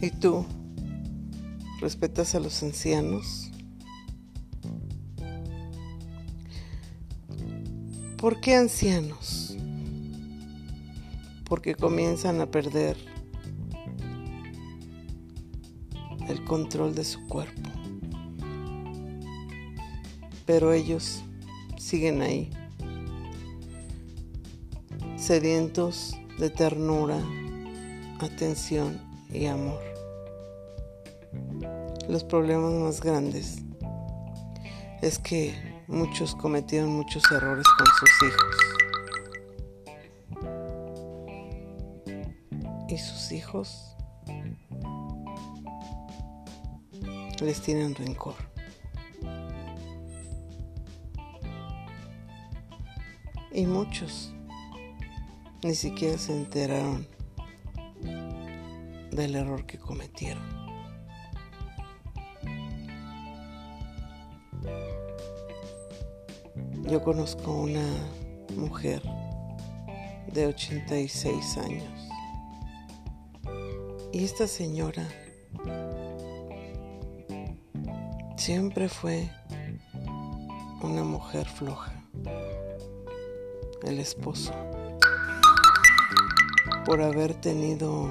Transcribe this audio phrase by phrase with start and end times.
[0.00, 0.46] ¿Y tú?
[1.80, 3.50] ¿Respetas a los ancianos?
[8.16, 9.56] ¿Por qué ancianos?
[11.44, 12.96] Porque comienzan a perder
[16.28, 17.70] el control de su cuerpo.
[20.46, 21.24] Pero ellos
[21.76, 22.50] siguen ahí,
[25.16, 27.20] sedientos de ternura,
[28.20, 29.00] atención
[29.32, 29.87] y amor.
[32.08, 33.58] Los problemas más grandes
[35.02, 35.54] es que
[35.86, 38.56] muchos cometieron muchos errores con sus hijos.
[42.88, 43.94] Y sus hijos
[47.40, 48.36] les tienen rencor.
[53.52, 54.32] Y muchos
[55.62, 57.06] ni siquiera se enteraron
[59.10, 60.67] del error que cometieron.
[66.88, 67.86] Yo conozco una
[68.56, 69.02] mujer
[70.32, 72.08] de 86 años
[74.10, 75.06] y esta señora
[78.38, 79.30] siempre fue
[80.80, 81.92] una mujer floja.
[83.82, 84.54] El esposo,
[86.86, 88.08] por haber tenido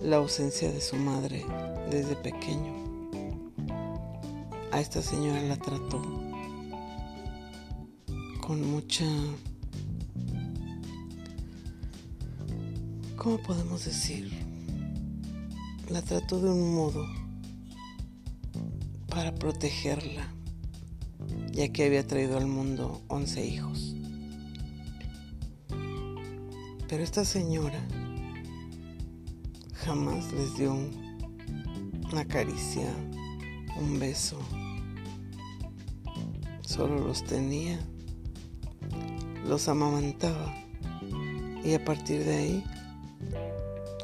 [0.00, 1.44] la ausencia de su madre
[1.90, 2.79] desde pequeño.
[4.72, 6.00] A esta señora la trató
[8.40, 9.04] con mucha...
[13.16, 14.30] ¿Cómo podemos decir?
[15.88, 17.04] La trató de un modo
[19.08, 20.32] para protegerla,
[21.52, 23.96] ya que había traído al mundo 11 hijos.
[26.88, 27.80] Pero esta señora
[29.84, 30.74] jamás les dio
[32.12, 32.92] una caricia,
[33.80, 34.38] un beso.
[36.70, 37.80] Solo los tenía,
[39.44, 40.54] los amamantaba
[41.64, 42.64] y a partir de ahí,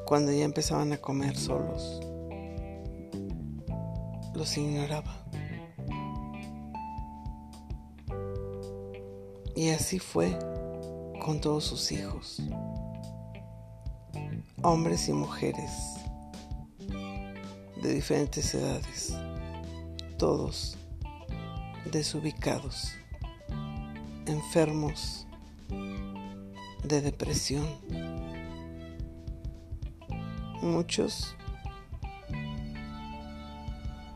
[0.04, 2.00] cuando ya empezaban a comer solos,
[4.34, 5.14] los ignoraba.
[9.54, 10.36] Y así fue
[11.24, 12.42] con todos sus hijos
[14.62, 15.70] hombres y mujeres
[17.80, 19.16] de diferentes edades,
[20.18, 20.76] todos
[21.90, 22.92] desubicados,
[24.26, 25.26] enfermos
[26.84, 27.66] de depresión.
[30.62, 31.34] Muchos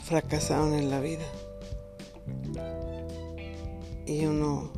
[0.05, 1.27] fracasaron en la vida
[4.07, 4.73] y uno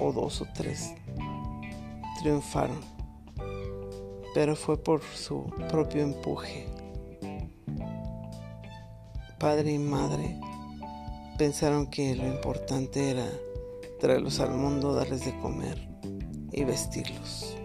[0.00, 0.94] o dos o tres
[2.20, 2.92] triunfaron
[4.34, 6.66] pero fue por su propio empuje.
[9.38, 10.38] Padre y madre
[11.42, 13.28] pensaron que lo importante era
[13.98, 15.88] traerlos al mundo, darles de comer
[16.52, 17.56] y vestirlos.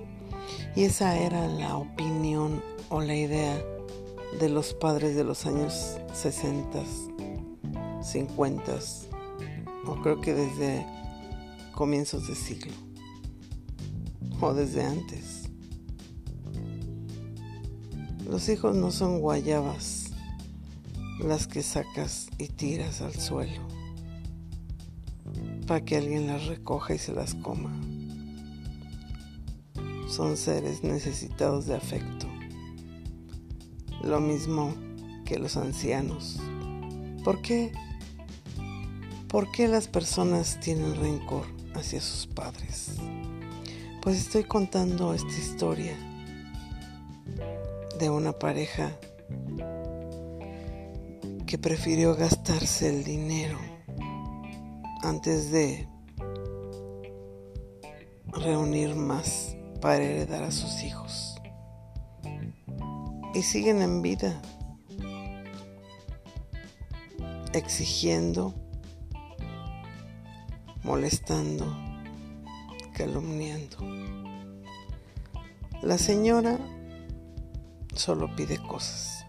[0.75, 3.63] Y esa era la opinión o la idea
[4.39, 6.83] de los padres de los años 60,
[8.01, 8.79] 50
[9.85, 10.83] o creo que desde
[11.71, 12.73] comienzos de siglo
[14.41, 15.51] o desde antes.
[18.27, 20.06] Los hijos no son guayabas
[21.19, 23.77] las que sacas y tiras al suelo
[25.67, 27.71] para que alguien las recoja y se las coma.
[30.09, 32.27] Son seres necesitados de afecto,
[34.01, 34.73] lo mismo
[35.25, 36.39] que los ancianos.
[37.23, 37.73] ¿Por qué?
[39.27, 41.45] ¿Por qué las personas tienen rencor
[41.75, 42.93] hacia sus padres?
[44.01, 45.97] Pues estoy contando esta historia
[47.99, 48.93] de una pareja
[51.47, 53.57] que prefirió gastarse el dinero
[55.01, 55.87] antes de
[58.27, 61.39] reunir más para heredar a sus hijos.
[63.33, 64.41] Y siguen en vida,
[67.53, 68.53] exigiendo,
[70.83, 71.65] molestando,
[72.93, 73.77] calumniando.
[75.81, 76.59] La señora
[77.95, 79.26] solo pide cosas.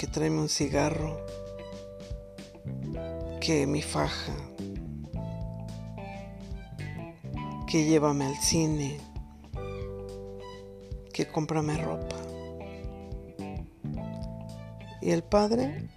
[0.00, 1.20] Que tráeme un cigarro,
[3.38, 4.32] que mi faja,
[7.66, 8.98] que llévame al cine,
[11.12, 12.16] que cómprame ropa.
[15.02, 15.90] Y el padre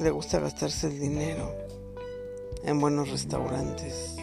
[0.00, 1.54] le gusta gastarse el dinero
[2.64, 4.16] en buenos restaurantes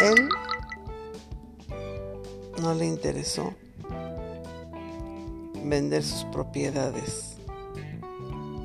[0.00, 0.28] Él
[2.62, 3.52] no le interesó
[5.64, 7.36] vender sus propiedades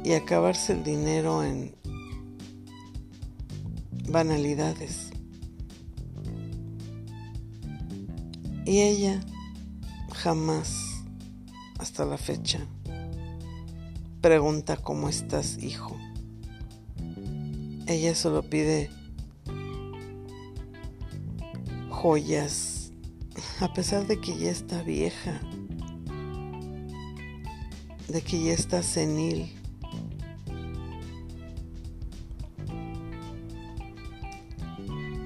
[0.04, 1.76] y acabarse el dinero en
[4.10, 5.12] banalidades.
[8.66, 9.20] Y ella
[10.14, 11.04] jamás,
[11.80, 12.68] hasta la fecha,
[14.22, 15.98] pregunta cómo estás, hijo.
[17.88, 18.92] Ella solo pide
[21.90, 22.92] joyas,
[23.60, 25.42] a pesar de que ya está vieja,
[28.10, 29.56] de que ya está senil.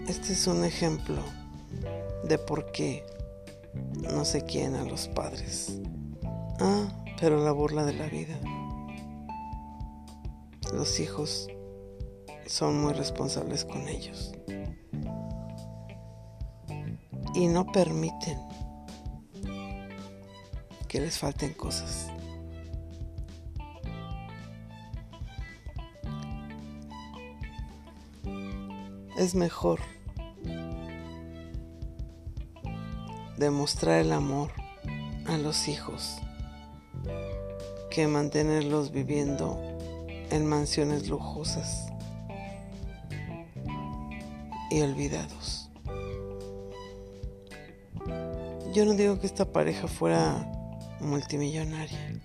[0.08, 1.22] Este es un ejemplo
[2.28, 3.06] de por qué
[3.96, 5.80] no se quieren a los padres.
[6.60, 6.88] Ah,
[7.20, 8.38] pero la burla de la vida.
[10.74, 11.48] Los hijos
[12.48, 14.34] son muy responsables con ellos.
[17.34, 18.38] Y no permiten
[20.88, 22.13] que les falten cosas.
[29.18, 29.80] Es mejor
[33.38, 34.52] demostrar el amor
[35.28, 36.18] a los hijos
[37.92, 39.62] que mantenerlos viviendo
[40.32, 41.88] en mansiones lujosas
[44.72, 45.70] y olvidados.
[48.74, 50.52] Yo no digo que esta pareja fuera
[51.00, 52.20] multimillonaria,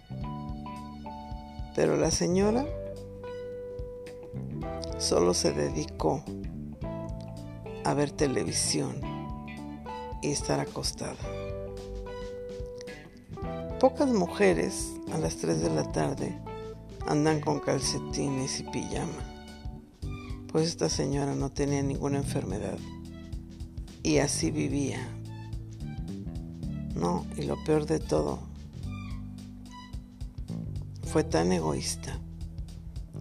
[1.75, 2.65] pero la señora
[4.97, 6.25] solo se dedicó
[7.89, 9.01] a ver televisión
[10.21, 11.17] y estar acostada.
[13.81, 16.39] Pocas mujeres a las 3 de la tarde
[17.07, 19.25] andan con calcetines y pijama,
[20.53, 22.77] pues esta señora no tenía ninguna enfermedad
[24.03, 24.99] y así vivía.
[26.95, 28.41] No, y lo peor de todo,
[31.05, 32.21] fue tan egoísta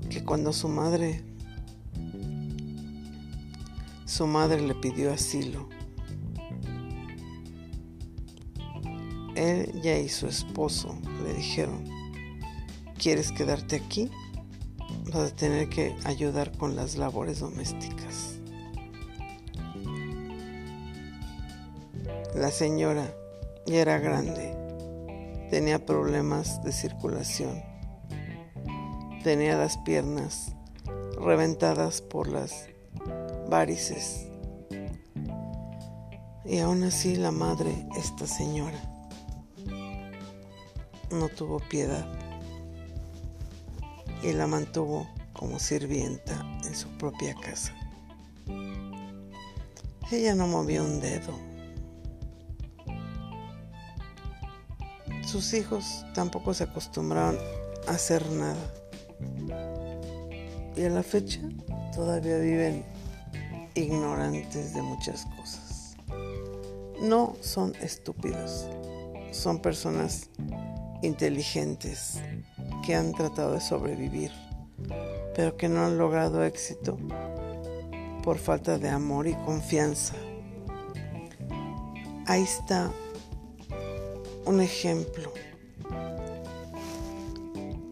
[0.10, 1.24] que cuando su madre
[4.08, 5.70] su madre le pidió asilo
[9.38, 11.84] ella y su esposo le dijeron,
[12.98, 14.12] ¿quieres quedarte aquí?
[15.14, 18.40] Vas a tener que ayudar con las labores domésticas.
[22.36, 23.14] La señora
[23.66, 24.56] ya era grande,
[25.50, 27.62] tenía problemas de circulación,
[29.24, 30.56] tenía las piernas
[31.20, 32.70] reventadas por las
[33.50, 34.28] varices.
[36.46, 38.80] Y aún así la madre, esta señora,
[41.12, 42.06] no tuvo piedad
[44.24, 46.34] y la mantuvo como sirvienta
[46.66, 47.74] en su propia casa.
[50.12, 51.38] Ella no movió un dedo.
[55.26, 57.38] Sus hijos tampoco se acostumbraron
[57.88, 58.74] a hacer nada.
[60.78, 61.42] Y a la fecha
[61.94, 62.86] todavía viven
[63.78, 65.96] ignorantes de muchas cosas.
[67.02, 68.68] No son estúpidos,
[69.32, 70.30] son personas
[71.02, 72.20] inteligentes
[72.86, 74.32] que han tratado de sobrevivir,
[75.36, 76.98] pero que no han logrado éxito
[78.24, 80.16] por falta de amor y confianza.
[82.26, 82.92] Ahí está
[84.46, 85.32] un ejemplo.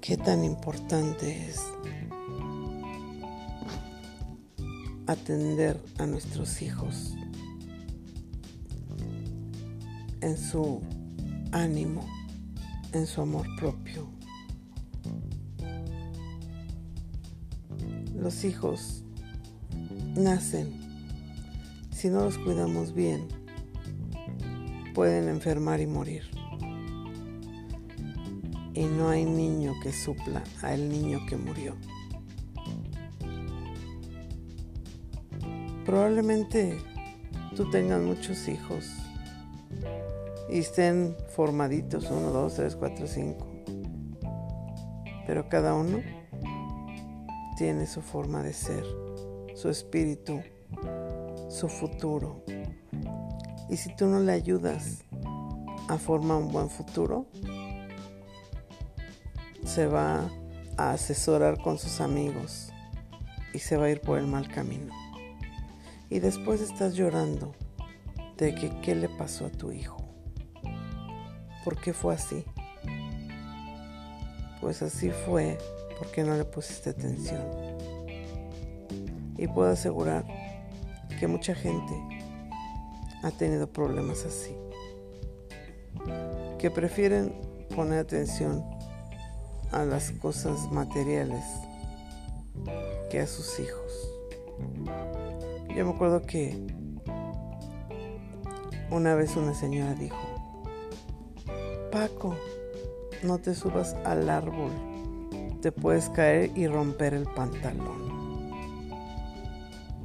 [0.01, 1.61] Qué tan importante es
[5.07, 7.15] atender a nuestros hijos
[10.21, 10.81] en su
[11.51, 12.05] ánimo
[12.95, 14.07] en su amor propio.
[18.15, 19.03] Los hijos
[20.15, 20.73] nacen.
[21.91, 23.27] Si no los cuidamos bien,
[24.93, 26.23] pueden enfermar y morir.
[28.73, 31.75] Y no hay niño que supla al niño que murió.
[35.85, 36.79] Probablemente
[37.55, 38.89] tú tengas muchos hijos
[40.49, 43.47] y estén formaditos, 1, 2, 3, 4, 5.
[45.27, 45.99] Pero cada uno
[47.55, 48.83] tiene su forma de ser,
[49.53, 50.41] su espíritu,
[51.49, 52.43] su futuro.
[53.69, 55.03] Y si tú no le ayudas
[55.87, 57.27] a formar un buen futuro,
[59.63, 60.29] se va
[60.77, 62.71] a asesorar con sus amigos
[63.53, 65.04] y se va a ir por el mal camino.
[66.15, 67.51] Y después estás llorando
[68.37, 69.97] de que qué le pasó a tu hijo.
[71.65, 72.45] ¿Por qué fue así?
[74.61, 75.57] Pues así fue
[75.99, 77.43] porque no le pusiste atención.
[79.37, 80.25] Y puedo asegurar
[81.19, 81.93] que mucha gente
[83.21, 84.55] ha tenido problemas así,
[86.57, 87.35] que prefieren
[87.75, 88.63] poner atención
[89.73, 91.43] a las cosas materiales
[93.11, 95.24] que a sus hijos.
[95.75, 96.55] Yo me acuerdo que
[98.89, 100.15] una vez una señora dijo,
[101.91, 102.33] Paco,
[103.23, 104.71] no te subas al árbol,
[105.61, 108.05] te puedes caer y romper el pantalón.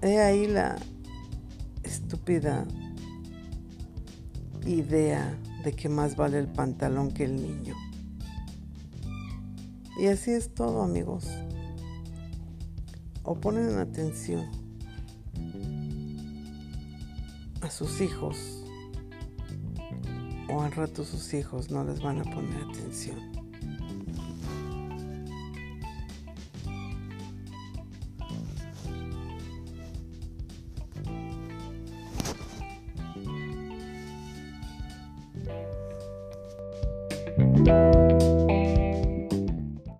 [0.02, 0.76] He ahí la
[1.84, 2.66] estúpida
[4.66, 7.76] idea de que más vale el pantalón que el niño.
[10.00, 11.28] Y así es todo, amigos.
[13.22, 14.59] O ponen atención
[17.70, 18.64] a sus hijos,
[20.48, 23.39] o al rato sus hijos no les van a poner atención.